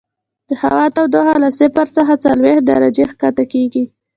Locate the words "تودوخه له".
0.95-1.49